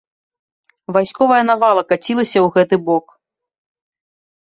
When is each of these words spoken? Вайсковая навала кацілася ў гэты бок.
Вайсковая 0.97 1.43
навала 1.51 1.83
кацілася 1.93 2.37
ў 2.45 2.51
гэты 2.59 2.75
бок. 2.91 3.17